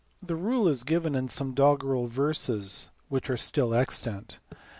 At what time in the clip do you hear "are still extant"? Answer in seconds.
3.29-4.39